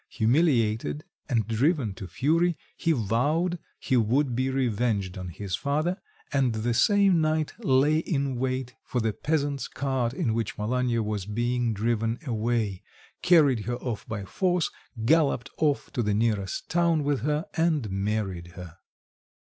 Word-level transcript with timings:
Humiliated 0.09 1.03
and 1.29 1.47
driven 1.47 1.93
to 1.93 2.07
fury, 2.07 2.57
he 2.75 2.91
vowed 2.91 3.59
he 3.79 3.95
would 3.97 4.35
be 4.35 4.49
revenged 4.49 5.15
on 5.15 5.27
his 5.29 5.55
father, 5.55 5.95
and 6.33 6.53
the 6.55 6.73
same 6.73 7.21
night 7.21 7.53
lay 7.63 7.99
in 7.99 8.37
wait 8.37 8.73
for 8.83 8.99
the 8.99 9.13
peasant's 9.13 9.67
cart 9.67 10.11
in 10.11 10.33
which 10.33 10.57
Malanya 10.57 11.03
was 11.03 11.27
being 11.27 11.71
driven 11.71 12.17
away, 12.25 12.81
carried 13.21 13.65
her 13.65 13.75
off 13.75 14.07
by 14.07 14.25
force, 14.25 14.71
galloped 15.05 15.51
off 15.59 15.91
to 15.93 16.01
the 16.01 16.15
nearest 16.15 16.67
town 16.67 17.03
with 17.03 17.19
her 17.19 17.45
and 17.53 17.91
married 17.91 18.53
her. 18.55 18.77